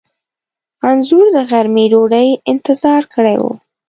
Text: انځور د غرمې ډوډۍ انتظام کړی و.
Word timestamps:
انځور 0.89 1.25
د 1.35 1.37
غرمې 1.49 1.85
ډوډۍ 1.91 2.29
انتظام 2.51 3.03
کړی 3.13 3.35
و. 3.41 3.45